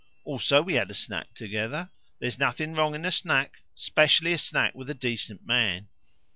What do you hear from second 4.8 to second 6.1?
a decent man."